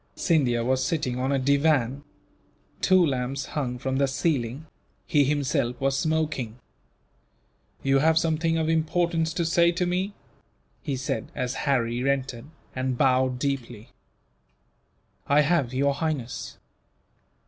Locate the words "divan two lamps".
1.37-3.45